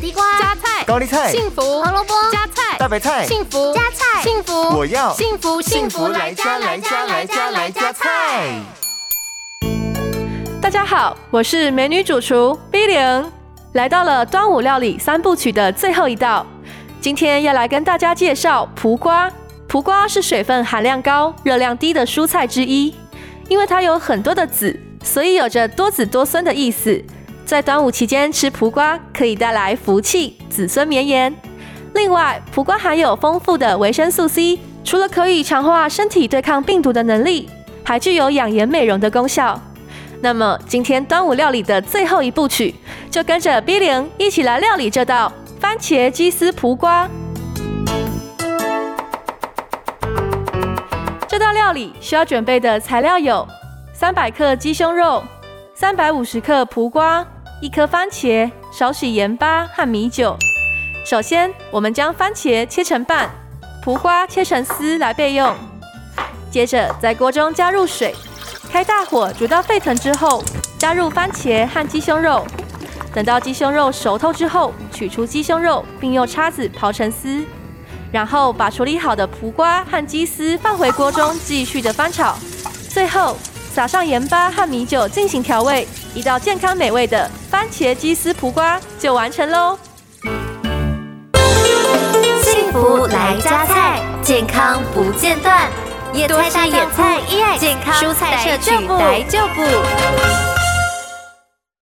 [0.00, 8.62] 地瓜、加菜、高丽菜、幸福、胡萝卜、加菜、大白菜、幸福、加菜、幸福，我要幸福幸福来加来加来加来加菜。
[10.58, 13.30] 大家好，我是美女主厨 B 零，
[13.74, 16.46] 来到了端午料理三部曲的最后一道，
[17.02, 19.30] 今天要来跟大家介绍蒲瓜。
[19.68, 22.94] 蒲瓜是水分含量高、热量低的蔬菜之一，
[23.48, 27.04] 因为它有很多的籽，所以有着多子多孙的意思。
[27.50, 31.34] 在端午期间吃蒲瓜可以带来福气、子孙绵延。
[31.94, 37.50] 另外，蒲瓜含有丰富的维生素 C，除了可以强化身体对抗病毒的能力，
[37.82, 39.60] 还具有养颜美容的功效。
[40.20, 42.72] 那么，今天端午料理的最后一部曲，
[43.10, 47.10] 就跟着 B 零一起来料理这道番茄鸡丝蒲瓜。
[51.26, 53.44] 这道料理需要准备的材料有：
[53.92, 55.20] 三百克鸡胸肉、
[55.74, 57.26] 三百五十克蒲瓜、
[57.60, 60.34] 一颗番茄、少许盐巴和米酒。
[61.04, 63.28] 首先，我们将番茄切成瓣，
[63.84, 65.54] 苦瓜切成丝来备用。
[66.50, 68.14] 接着，在锅中加入水，
[68.72, 70.42] 开大火煮到沸腾之后，
[70.78, 72.46] 加入番茄和鸡胸肉。
[73.12, 77.44] 等到鸡胸肉熟透之后，取出鸡胸肉，并用叉子刨成丝。
[78.10, 82.38] 然后把处理好的苦瓜和鸡丝放回锅中，继续的翻炒。
[82.88, 83.36] 最后
[83.70, 89.78] 撒上盐巴和米酒进行调味，一道健康美味的番茄鸡丝蒲瓜就完成喽。
[92.42, 95.70] 幸福来加菜，健康不间断。
[96.12, 97.20] 野菜大野菜，
[97.58, 100.49] 健康蔬菜摄取来就补。